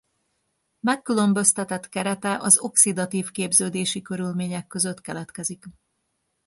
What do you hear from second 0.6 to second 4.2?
Megkülönböztetett kerete az oxidatív képződési